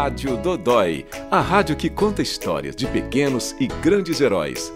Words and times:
Rádio 0.00 0.36
Dodói, 0.36 1.04
a 1.28 1.40
rádio 1.40 1.74
que 1.74 1.90
conta 1.90 2.22
histórias 2.22 2.76
de 2.76 2.86
pequenos 2.86 3.56
e 3.58 3.66
grandes 3.66 4.20
heróis. 4.20 4.72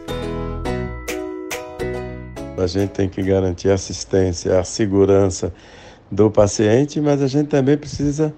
A 2.58 2.66
gente 2.66 2.90
tem 2.90 3.08
que 3.08 3.22
garantir 3.22 3.70
a 3.70 3.74
assistência, 3.74 4.58
a 4.58 4.64
segurança 4.64 5.54
do 6.10 6.28
paciente, 6.28 7.00
mas 7.00 7.22
a 7.22 7.28
gente 7.28 7.46
também 7.46 7.78
precisa 7.78 8.34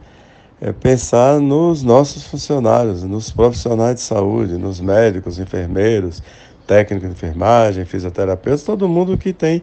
é, 0.61 0.73
pensar 0.73 1.41
nos 1.41 1.83
nossos 1.83 2.25
funcionários, 2.25 3.03
nos 3.03 3.31
profissionais 3.31 3.95
de 3.95 4.03
saúde, 4.03 4.59
nos 4.59 4.79
médicos, 4.79 5.39
enfermeiros, 5.39 6.23
técnicos 6.67 7.09
de 7.09 7.15
enfermagem, 7.15 7.87
fisioterapeutas, 7.87 8.63
todo 8.63 8.87
mundo 8.87 9.17
que 9.17 9.33
tem 9.33 9.63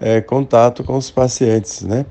é, 0.00 0.20
contato 0.20 0.82
com 0.82 0.96
os 0.96 1.08
pacientes, 1.08 1.82
né? 1.82 2.04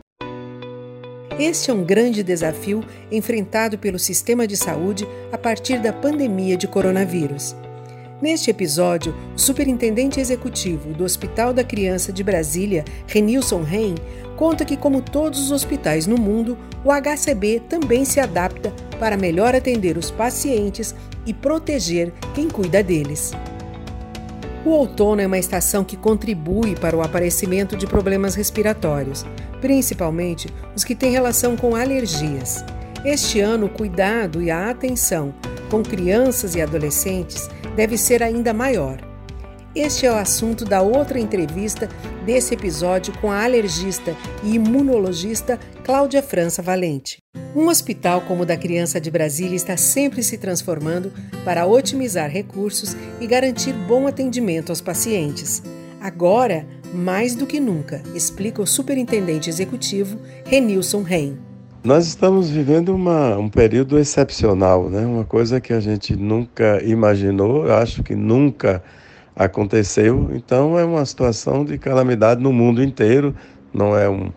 Este 1.40 1.70
é 1.70 1.74
um 1.74 1.84
grande 1.84 2.24
desafio 2.24 2.84
enfrentado 3.12 3.78
pelo 3.78 4.00
sistema 4.00 4.48
de 4.48 4.58
saúde 4.58 5.08
a 5.32 5.38
partir 5.38 5.80
da 5.80 5.94
pandemia 5.94 6.58
de 6.58 6.68
coronavírus. 6.68 7.56
Neste 8.20 8.50
episódio, 8.50 9.14
o 9.36 9.40
superintendente 9.40 10.20
executivo 10.20 10.94
do 10.94 11.04
Hospital 11.04 11.54
da 11.54 11.64
Criança 11.64 12.12
de 12.12 12.24
Brasília, 12.24 12.84
Renilson 13.06 13.62
Rein, 13.62 13.94
conta 14.36 14.66
que, 14.66 14.76
como 14.76 15.00
todos 15.00 15.40
os 15.40 15.52
hospitais 15.52 16.08
no 16.08 16.18
mundo, 16.18 16.58
o 16.84 16.90
HCB 16.92 17.62
também 17.70 18.04
se 18.04 18.20
adapta 18.20 18.74
para 19.00 19.16
melhor 19.16 19.54
atender 19.54 19.96
os 19.96 20.10
pacientes 20.10 20.96
e 21.24 21.36
proteger 21.36 22.12
quem 22.34 22.50
cuida 22.50 22.82
deles. 22.82 23.32
O 24.66 24.72
outono 24.72 25.22
é 25.22 25.28
uma 25.28 25.38
estação 25.38 25.84
que 25.84 25.96
contribui 25.96 26.76
para 26.76 26.98
o 26.98 27.04
aparecimento 27.04 27.78
de 27.78 27.86
problemas 27.86 28.34
respiratórios 28.34 29.24
principalmente 29.62 30.48
os 30.76 30.84
que 30.84 30.96
têm 30.96 31.12
relação 31.12 31.56
com 31.56 31.76
alergias. 31.76 32.64
Este 33.06 33.40
ano, 33.40 33.68
o 33.68 33.70
cuidado 33.70 34.42
e 34.42 34.52
a 34.52 34.70
atenção 34.70 35.34
com 35.70 35.84
crianças 35.84 36.56
e 36.56 36.62
adolescentes 36.62 37.50
deve 37.76 37.98
ser 37.98 38.24
ainda 38.24 38.54
maior. 38.54 39.00
Este 39.76 40.08
é 40.08 40.12
o 40.12 40.16
assunto 40.16 40.66
da 40.66 40.82
outra 40.82 41.20
entrevista 41.20 41.88
desse 42.26 42.56
episódio 42.56 43.14
com 43.20 43.32
a 43.32 43.44
alergista 43.44 44.16
e 44.44 44.56
imunologista 44.56 45.60
Cláudia 45.84 46.24
França 46.24 46.64
Valente. 46.64 47.20
Um 47.56 47.68
hospital 47.68 48.22
como 48.22 48.42
o 48.42 48.46
da 48.46 48.58
Criança 48.58 49.00
de 49.00 49.12
Brasília 49.12 49.56
está 49.56 49.78
sempre 49.78 50.24
se 50.24 50.38
transformando 50.38 51.14
para 51.46 51.68
otimizar 51.68 52.30
recursos 52.30 52.96
e 53.22 53.28
garantir 53.28 53.74
bom 53.74 54.08
atendimento 54.08 54.72
aos 54.72 54.82
pacientes. 54.82 55.62
Agora, 56.02 56.66
mais 56.94 57.36
do 57.36 57.46
que 57.46 57.60
nunca, 57.60 58.02
explica 58.14 58.62
o 58.62 58.68
superintendente 58.68 59.50
executivo 59.50 60.18
Renilson 60.46 61.04
Reim. 61.04 61.38
Nós 61.84 62.08
estamos 62.08 62.50
vivendo 62.50 62.94
uma, 62.94 63.38
um 63.38 63.50
período 63.50 63.98
excepcional, 63.98 64.90
né? 64.90 65.06
uma 65.06 65.24
coisa 65.24 65.62
que 65.62 65.72
a 65.72 65.80
gente 65.80 66.16
nunca 66.16 66.84
imaginou, 66.84 67.72
acho 67.72 68.04
que 68.04 68.16
nunca 68.16 68.84
aconteceu. 69.36 70.30
Então, 70.34 70.78
é 70.78 70.84
uma 70.84 71.06
situação 71.06 71.64
de 71.64 71.78
calamidade 71.78 72.42
no 72.42 72.52
mundo 72.52 72.84
inteiro, 72.84 73.36
não 73.74 73.96
é 73.96 74.10
um, 74.10 74.32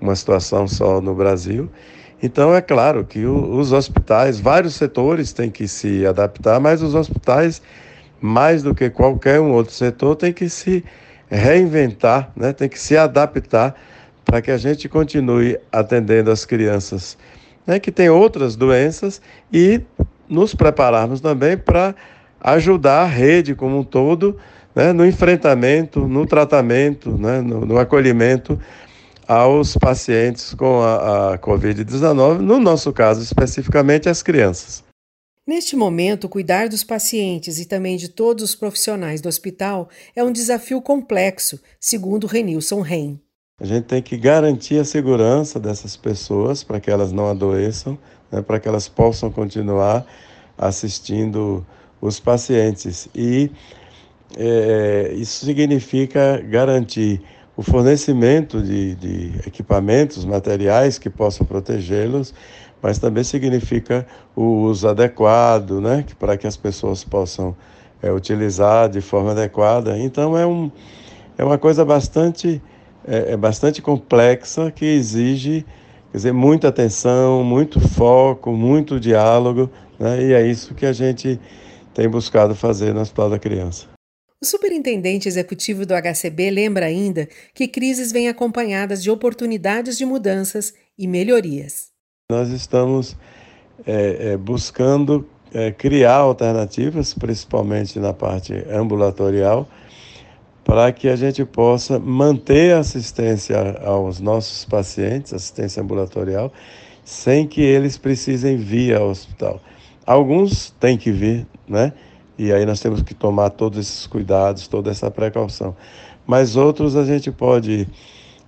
uma 0.00 0.14
situação 0.14 0.68
só 0.68 1.00
no 1.00 1.14
Brasil. 1.14 1.68
Então, 2.22 2.54
é 2.54 2.60
claro 2.60 3.04
que 3.04 3.24
o, 3.24 3.58
os 3.58 3.72
hospitais, 3.72 4.38
vários 4.38 4.74
setores 4.74 5.32
têm 5.32 5.50
que 5.50 5.66
se 5.66 6.06
adaptar, 6.06 6.60
mas 6.60 6.82
os 6.82 6.94
hospitais, 6.94 7.60
mais 8.20 8.62
do 8.62 8.74
que 8.74 8.88
qualquer 8.90 9.40
um 9.40 9.50
outro 9.50 9.72
setor, 9.72 10.14
têm 10.14 10.32
que 10.32 10.48
se 10.48 10.84
reinventar, 11.32 12.30
né? 12.36 12.52
tem 12.52 12.68
que 12.68 12.78
se 12.78 12.96
adaptar 12.96 13.74
para 14.24 14.42
que 14.42 14.50
a 14.50 14.58
gente 14.58 14.88
continue 14.88 15.58
atendendo 15.72 16.30
as 16.30 16.44
crianças 16.44 17.16
né? 17.66 17.80
que 17.80 17.90
têm 17.90 18.10
outras 18.10 18.54
doenças 18.54 19.20
e 19.50 19.80
nos 20.28 20.54
prepararmos 20.54 21.20
também 21.20 21.56
para 21.56 21.94
ajudar 22.40 23.02
a 23.02 23.06
rede 23.06 23.54
como 23.54 23.78
um 23.78 23.84
todo 23.84 24.36
né? 24.74 24.92
no 24.92 25.06
enfrentamento, 25.06 26.06
no 26.06 26.26
tratamento, 26.26 27.16
né? 27.16 27.40
no, 27.40 27.64
no 27.64 27.78
acolhimento 27.78 28.60
aos 29.26 29.74
pacientes 29.76 30.52
com 30.52 30.82
a, 30.82 31.32
a 31.32 31.38
Covid-19, 31.38 32.40
no 32.40 32.60
nosso 32.60 32.92
caso 32.92 33.22
especificamente 33.22 34.06
as 34.08 34.22
crianças. 34.22 34.84
Neste 35.44 35.74
momento, 35.74 36.28
cuidar 36.28 36.68
dos 36.68 36.84
pacientes 36.84 37.58
e 37.58 37.64
também 37.64 37.96
de 37.96 38.08
todos 38.08 38.44
os 38.44 38.54
profissionais 38.54 39.20
do 39.20 39.28
hospital 39.28 39.88
é 40.14 40.22
um 40.22 40.30
desafio 40.30 40.80
complexo, 40.80 41.60
segundo 41.80 42.28
Renilson 42.28 42.80
Reim. 42.80 43.20
A 43.60 43.66
gente 43.66 43.84
tem 43.86 44.00
que 44.00 44.16
garantir 44.16 44.78
a 44.78 44.84
segurança 44.84 45.58
dessas 45.58 45.96
pessoas 45.96 46.62
para 46.62 46.78
que 46.78 46.88
elas 46.88 47.10
não 47.10 47.28
adoeçam, 47.28 47.98
né, 48.30 48.40
para 48.40 48.60
que 48.60 48.68
elas 48.68 48.88
possam 48.88 49.32
continuar 49.32 50.06
assistindo 50.56 51.66
os 52.00 52.20
pacientes. 52.20 53.08
E 53.12 53.50
é, 54.36 55.12
isso 55.16 55.44
significa 55.44 56.40
garantir 56.40 57.20
o 57.56 57.62
fornecimento 57.62 58.62
de, 58.62 58.94
de 58.94 59.32
equipamentos, 59.46 60.24
materiais 60.24 60.98
que 60.98 61.10
possam 61.10 61.44
protegê-los, 61.44 62.32
mas 62.82 62.98
também 62.98 63.22
significa 63.22 64.06
o 64.34 64.42
uso 64.42 64.88
adequado, 64.88 65.80
né, 65.80 66.04
para 66.18 66.36
que 66.36 66.46
as 66.46 66.56
pessoas 66.56 67.04
possam 67.04 67.56
é, 68.02 68.10
utilizar 68.10 68.88
de 68.88 69.00
forma 69.00 69.30
adequada. 69.30 69.96
Então 69.96 70.36
é, 70.36 70.44
um, 70.44 70.70
é 71.38 71.44
uma 71.44 71.56
coisa 71.56 71.84
bastante, 71.84 72.60
é, 73.06 73.32
é 73.32 73.36
bastante 73.36 73.80
complexa 73.80 74.70
que 74.70 74.84
exige 74.84 75.64
quer 76.12 76.18
dizer, 76.18 76.32
muita 76.32 76.68
atenção, 76.68 77.42
muito 77.42 77.80
foco, 77.80 78.52
muito 78.52 79.00
diálogo, 79.00 79.70
né, 79.98 80.22
e 80.22 80.32
é 80.34 80.46
isso 80.46 80.74
que 80.74 80.84
a 80.84 80.92
gente 80.92 81.40
tem 81.94 82.06
buscado 82.08 82.54
fazer 82.54 82.92
no 82.92 83.00
Hospital 83.00 83.30
da 83.30 83.38
Criança. 83.38 83.86
O 84.42 84.44
superintendente 84.44 85.28
executivo 85.28 85.86
do 85.86 85.94
HCB 85.94 86.50
lembra 86.50 86.86
ainda 86.86 87.28
que 87.54 87.68
crises 87.68 88.12
vêm 88.12 88.28
acompanhadas 88.28 89.02
de 89.02 89.10
oportunidades 89.10 89.96
de 89.96 90.04
mudanças 90.04 90.74
e 90.98 91.06
melhorias. 91.06 91.91
Nós 92.32 92.48
estamos 92.48 93.14
é, 93.86 94.30
é, 94.30 94.36
buscando 94.38 95.28
é, 95.52 95.70
criar 95.70 96.14
alternativas, 96.14 97.12
principalmente 97.12 98.00
na 98.00 98.14
parte 98.14 98.54
ambulatorial, 98.70 99.68
para 100.64 100.90
que 100.92 101.10
a 101.10 101.16
gente 101.16 101.44
possa 101.44 101.98
manter 101.98 102.74
assistência 102.74 103.78
aos 103.84 104.18
nossos 104.18 104.64
pacientes, 104.64 105.34
assistência 105.34 105.82
ambulatorial, 105.82 106.50
sem 107.04 107.46
que 107.46 107.60
eles 107.60 107.98
precisem 107.98 108.56
vir 108.56 108.96
ao 108.96 109.10
hospital. 109.10 109.60
Alguns 110.06 110.70
têm 110.80 110.96
que 110.96 111.12
vir, 111.12 111.46
né? 111.68 111.92
E 112.38 112.50
aí 112.50 112.64
nós 112.64 112.80
temos 112.80 113.02
que 113.02 113.12
tomar 113.12 113.50
todos 113.50 113.78
esses 113.78 114.06
cuidados, 114.06 114.66
toda 114.66 114.90
essa 114.90 115.10
precaução. 115.10 115.76
Mas 116.26 116.56
outros 116.56 116.96
a 116.96 117.04
gente 117.04 117.30
pode 117.30 117.86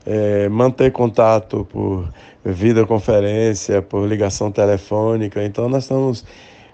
é, 0.06 0.48
manter 0.48 0.92
contato 0.92 1.66
por 1.70 2.08
videoconferência, 2.44 3.80
por 3.80 4.06
ligação 4.06 4.50
telefônica. 4.50 5.42
Então, 5.44 5.68
nós 5.68 5.84
estamos 5.84 6.24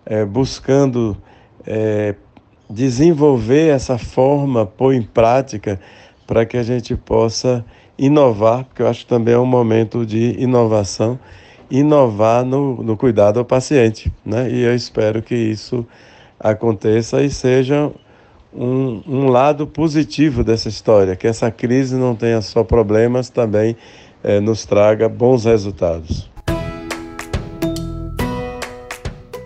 é, 0.04 0.24
buscando 0.24 1.16
é, 1.66 2.14
desenvolver 2.68 3.68
essa 3.68 3.98
forma, 3.98 4.66
pôr 4.66 4.94
em 4.94 5.02
prática, 5.02 5.80
para 6.26 6.44
que 6.44 6.56
a 6.56 6.62
gente 6.62 6.96
possa 6.96 7.64
inovar, 7.98 8.64
porque 8.64 8.82
eu 8.82 8.88
acho 8.88 9.00
que 9.00 9.06
também 9.06 9.34
é 9.34 9.38
um 9.38 9.46
momento 9.46 10.06
de 10.06 10.40
inovação 10.40 11.18
inovar 11.70 12.44
no, 12.44 12.82
no 12.82 12.96
cuidado 12.96 13.38
ao 13.38 13.44
paciente. 13.44 14.12
Né? 14.24 14.50
E 14.50 14.62
eu 14.62 14.74
espero 14.74 15.22
que 15.22 15.34
isso 15.34 15.86
aconteça 16.38 17.22
e 17.22 17.30
seja 17.30 17.92
um, 18.52 19.02
um 19.06 19.28
lado 19.28 19.66
positivo 19.66 20.42
dessa 20.42 20.68
história, 20.68 21.16
que 21.16 21.26
essa 21.26 21.50
crise 21.50 21.94
não 21.94 22.14
tenha 22.14 22.40
só 22.40 22.64
problemas, 22.64 23.28
também 23.30 23.76
é, 24.22 24.40
nos 24.40 24.64
traga 24.64 25.08
bons 25.08 25.44
resultados. 25.44 26.28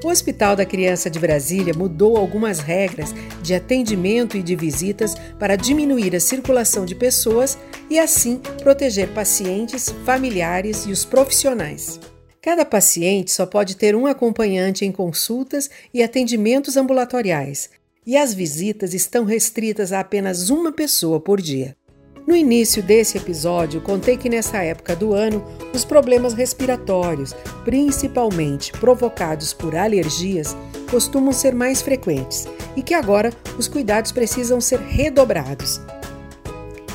O 0.03 0.09
Hospital 0.09 0.55
da 0.55 0.67
Criança 0.67 1.09
de 1.09 1.19
Brasília 1.19 1.73
mudou 1.75 2.17
algumas 2.17 2.61
regras 2.61 3.15
de 3.43 3.55
atendimento 3.55 4.37
e 4.37 4.43
de 4.43 4.55
visitas 4.55 5.15
para 5.39 5.57
diminuir 5.57 6.15
a 6.15 6.21
circulação 6.21 6.85
de 6.85 6.95
pessoas 6.95 7.59
e, 7.89 7.99
assim, 7.99 8.39
proteger 8.63 9.09
pacientes, 9.15 9.89
familiares 10.05 10.85
e 10.87 10.93
os 10.93 11.05
profissionais. 11.05 11.99
Cada 12.41 12.67
paciente 12.67 13.33
só 13.33 13.47
pode 13.47 13.77
ter 13.77 13.97
um 13.97 14.07
acompanhante 14.07 14.85
em 14.85 14.93
consultas 14.93 15.71
e 15.93 16.03
atendimentos 16.03 16.77
ambulatoriais, 16.77 17.71
e 18.07 18.17
as 18.17 18.35
visitas 18.35 18.95
estão 18.95 19.25
restritas 19.25 19.93
a 19.93 20.01
apenas 20.01 20.51
uma 20.51 20.73
pessoa 20.73 21.21
por 21.21 21.41
dia. 21.41 21.77
No 22.27 22.35
início 22.35 22.83
desse 22.83 23.19
episódio, 23.19 23.83
contei 23.83 24.17
que 24.17 24.31
nessa 24.31 24.63
época 24.63 24.97
do 24.97 25.13
ano, 25.13 25.45
os 25.75 25.85
problemas 25.85 26.33
respiratórios, 26.33 27.35
principalmente 27.65 28.73
provocados 28.73 29.53
por 29.53 29.77
alergias, 29.77 30.57
costumam 30.91 31.33
ser 31.33 31.55
mais 31.55 31.83
frequentes 31.83 32.47
e 32.75 32.83
que 32.83 32.95
agora 32.95 33.31
os 33.59 33.69
cuidados 33.69 34.11
precisam 34.11 34.59
ser 34.61 34.81
redobrados. 34.81 35.81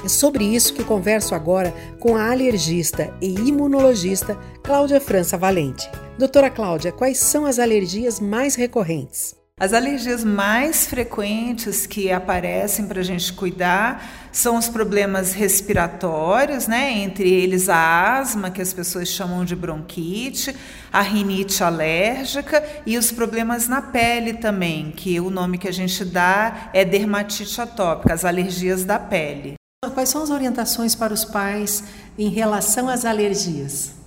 É 0.04 0.08
sobre 0.08 0.44
isso 0.46 0.74
que 0.74 0.84
converso 0.84 1.36
agora 1.36 1.74
com 2.00 2.16
a 2.16 2.32
alergista 2.32 3.14
e 3.22 3.36
imunologista 3.36 4.36
Cláudia 4.64 5.00
França 5.00 5.38
Valente. 5.38 5.90
Doutora 6.18 6.50
Cláudia, 6.50 6.92
quais 6.92 7.20
são 7.20 7.46
as 7.46 7.60
alergias 7.60 8.20
mais 8.20 8.56
recorrentes? 8.56 9.39
As 9.60 9.74
alergias 9.74 10.24
mais 10.24 10.88
frequentes 10.88 11.86
que 11.86 12.10
aparecem 12.10 12.88
para 12.88 13.02
a 13.02 13.04
gente 13.04 13.34
cuidar 13.34 14.30
são 14.32 14.56
os 14.56 14.70
problemas 14.70 15.34
respiratórios, 15.34 16.66
né? 16.66 16.94
entre 16.94 17.30
eles 17.30 17.68
a 17.68 18.20
asma, 18.20 18.50
que 18.50 18.62
as 18.62 18.72
pessoas 18.72 19.10
chamam 19.10 19.44
de 19.44 19.58
bronquite, 19.58 20.56
a 20.94 21.02
rinite 21.02 21.62
alérgica 21.62 22.64
e 22.86 22.98
os 22.98 23.12
problemas 23.12 23.68
na 23.68 23.82
pele 23.82 24.36
também, 24.36 24.92
que 24.92 25.20
o 25.20 25.30
nome 25.30 25.58
que 25.58 25.68
a 25.68 25.74
gente 25.74 26.06
dá 26.06 26.70
é 26.74 26.86
dermatite 26.86 27.60
atópica, 27.60 28.14
as 28.14 28.24
alergias 28.24 28.86
da 28.86 28.98
pele. 28.98 29.56
Quais 29.94 30.08
são 30.08 30.24
as 30.24 30.30
orientações 30.30 30.96
para 30.96 31.14
os 31.14 31.26
pais 31.26 31.84
em 32.18 32.30
relação 32.30 32.88
às 32.88 33.04
alergias? 33.04 33.99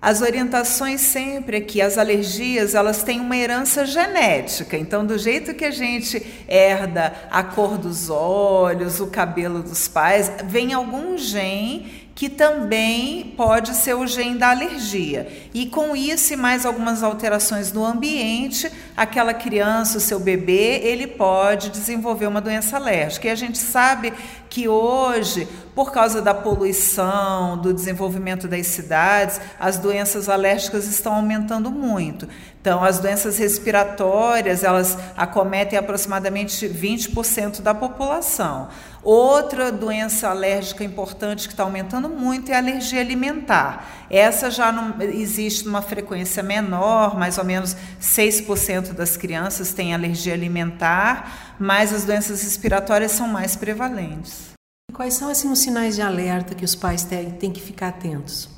As 0.00 0.20
orientações 0.20 1.00
sempre 1.00 1.56
é 1.56 1.60
que 1.60 1.80
as 1.80 1.96
alergias 1.98 2.74
elas 2.74 3.02
têm 3.02 3.18
uma 3.18 3.36
herança 3.36 3.84
genética. 3.84 4.76
Então, 4.76 5.04
do 5.04 5.18
jeito 5.18 5.54
que 5.54 5.64
a 5.64 5.70
gente 5.70 6.24
herda 6.46 7.12
a 7.30 7.42
cor 7.42 7.78
dos 7.78 8.10
olhos, 8.10 9.00
o 9.00 9.06
cabelo 9.08 9.62
dos 9.62 9.88
pais, 9.88 10.30
vem 10.44 10.72
algum 10.72 11.16
gene 11.16 12.05
que 12.16 12.30
também 12.30 13.34
pode 13.36 13.74
ser 13.74 13.92
o 13.92 14.06
gene 14.06 14.38
da 14.38 14.48
alergia. 14.48 15.28
E 15.52 15.66
com 15.66 15.94
isso 15.94 16.32
e 16.32 16.36
mais 16.36 16.64
algumas 16.64 17.02
alterações 17.02 17.74
no 17.74 17.84
ambiente, 17.84 18.72
aquela 18.96 19.34
criança, 19.34 19.98
o 19.98 20.00
seu 20.00 20.18
bebê, 20.18 20.80
ele 20.82 21.06
pode 21.06 21.68
desenvolver 21.68 22.26
uma 22.26 22.40
doença 22.40 22.76
alérgica. 22.76 23.28
E 23.28 23.30
a 23.30 23.34
gente 23.34 23.58
sabe 23.58 24.14
que 24.48 24.66
hoje, 24.66 25.46
por 25.74 25.92
causa 25.92 26.22
da 26.22 26.32
poluição, 26.32 27.58
do 27.58 27.74
desenvolvimento 27.74 28.48
das 28.48 28.66
cidades, 28.66 29.38
as 29.60 29.76
doenças 29.76 30.30
alérgicas 30.30 30.86
estão 30.86 31.16
aumentando 31.16 31.70
muito. 31.70 32.26
Então, 32.58 32.82
as 32.82 32.98
doenças 32.98 33.36
respiratórias, 33.36 34.64
elas 34.64 34.96
acometem 35.16 35.78
aproximadamente 35.78 36.66
20% 36.66 37.60
da 37.60 37.74
população. 37.74 38.68
Outra 39.06 39.70
doença 39.70 40.30
alérgica 40.30 40.82
importante 40.82 41.46
que 41.46 41.54
está 41.54 41.62
aumentando 41.62 42.08
muito 42.08 42.50
é 42.50 42.56
a 42.56 42.58
alergia 42.58 43.00
alimentar. 43.00 44.06
Essa 44.10 44.50
já 44.50 44.72
não 44.72 45.00
existe 45.00 45.64
numa 45.64 45.80
frequência 45.80 46.42
menor, 46.42 47.16
mais 47.16 47.38
ou 47.38 47.44
menos 47.44 47.76
6% 48.02 48.94
das 48.94 49.16
crianças 49.16 49.72
têm 49.72 49.94
alergia 49.94 50.34
alimentar, 50.34 51.54
mas 51.56 51.92
as 51.92 52.04
doenças 52.04 52.42
respiratórias 52.42 53.12
são 53.12 53.28
mais 53.28 53.54
prevalentes. 53.54 54.48
Quais 54.92 55.14
são 55.14 55.30
assim, 55.30 55.52
os 55.52 55.60
sinais 55.60 55.94
de 55.94 56.02
alerta 56.02 56.56
que 56.56 56.64
os 56.64 56.74
pais 56.74 57.04
têm, 57.04 57.30
têm 57.30 57.52
que 57.52 57.60
ficar 57.60 57.90
atentos? 57.90 58.55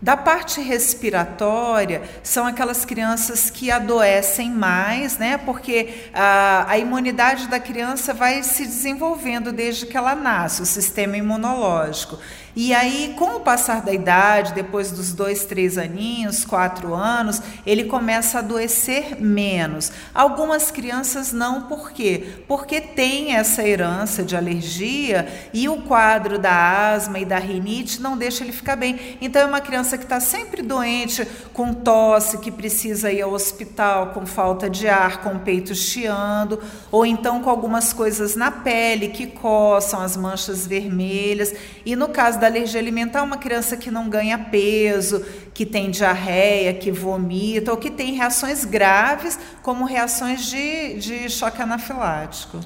Da 0.00 0.16
parte 0.16 0.60
respiratória, 0.60 2.02
são 2.22 2.46
aquelas 2.46 2.84
crianças 2.84 3.50
que 3.50 3.68
adoecem 3.68 4.48
mais, 4.48 5.18
né? 5.18 5.36
Porque 5.38 6.08
a, 6.14 6.70
a, 6.70 6.78
imunidade 6.78 7.48
da 7.48 7.58
criança 7.58 8.14
vai 8.14 8.44
se 8.44 8.64
desenvolvendo 8.64 9.52
desde 9.52 9.86
que 9.86 9.96
ela 9.96 10.14
nasce, 10.14 10.62
o 10.62 10.66
sistema 10.66 11.16
imunológico. 11.16 12.16
E 12.56 12.74
aí, 12.74 13.14
com 13.16 13.36
o 13.36 13.40
passar 13.40 13.82
da 13.82 13.92
idade, 13.92 14.52
depois 14.52 14.90
dos 14.90 15.12
dois, 15.12 15.44
três 15.44 15.78
aninhos, 15.78 16.44
quatro 16.44 16.94
anos, 16.94 17.40
ele 17.64 17.84
começa 17.84 18.38
a 18.38 18.40
adoecer 18.40 19.20
menos. 19.20 19.92
Algumas 20.14 20.70
crianças 20.70 21.32
não, 21.32 21.62
por 21.62 21.92
quê? 21.92 22.42
Porque 22.48 22.80
tem 22.80 23.34
essa 23.34 23.62
herança 23.66 24.22
de 24.22 24.36
alergia 24.36 25.28
e 25.52 25.68
o 25.68 25.82
quadro 25.82 26.38
da 26.38 26.92
asma 26.92 27.18
e 27.18 27.24
da 27.24 27.38
rinite 27.38 28.00
não 28.00 28.16
deixa 28.16 28.42
ele 28.42 28.52
ficar 28.52 28.76
bem. 28.76 29.18
Então, 29.20 29.42
é 29.42 29.46
uma 29.46 29.60
criança 29.60 29.96
que 29.96 30.04
está 30.04 30.20
sempre 30.20 30.62
doente, 30.62 31.26
com 31.52 31.72
tosse, 31.72 32.38
que 32.38 32.50
precisa 32.50 33.12
ir 33.12 33.22
ao 33.22 33.32
hospital, 33.32 34.08
com 34.08 34.26
falta 34.26 34.68
de 34.68 34.88
ar, 34.88 35.22
com 35.22 35.34
o 35.34 35.40
peito 35.40 35.74
chiando, 35.74 36.60
ou 36.90 37.06
então 37.06 37.40
com 37.40 37.50
algumas 37.50 37.92
coisas 37.92 38.34
na 38.34 38.50
pele 38.50 39.08
que 39.08 39.26
coçam, 39.26 40.00
as 40.00 40.16
manchas 40.16 40.66
vermelhas. 40.66 41.54
E 41.84 41.94
no 41.94 42.08
caso 42.38 42.40
da 42.40 42.46
alergia 42.46 42.80
alimentar, 42.80 43.22
uma 43.22 43.36
criança 43.36 43.76
que 43.76 43.90
não 43.90 44.08
ganha 44.08 44.38
peso, 44.38 45.24
que 45.52 45.66
tem 45.66 45.90
diarreia, 45.90 46.72
que 46.72 46.90
vomita, 46.90 47.72
ou 47.72 47.76
que 47.76 47.90
tem 47.90 48.14
reações 48.14 48.64
graves, 48.64 49.38
como 49.62 49.84
reações 49.84 50.46
de, 50.46 50.94
de 50.94 51.28
choque 51.28 51.60
anafilático. 51.60 52.60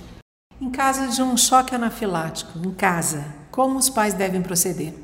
Em 0.61 0.71
caso 0.71 1.09
de 1.09 1.23
um 1.23 1.37
choque 1.37 1.75
anafilático, 1.75 2.59
em 2.59 2.73
casa, 2.73 3.25
como 3.51 3.79
os 3.79 3.89
pais 3.89 4.15
devem 4.15 4.43
proceder? 4.43 4.95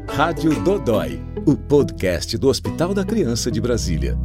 Rádio 0.05 0.53
Dodói, 0.65 1.23
o 1.45 1.55
podcast 1.55 2.37
do 2.37 2.49
Hospital 2.49 2.93
da 2.93 3.05
Criança 3.05 3.49
de 3.49 3.61
Brasília. 3.61 4.17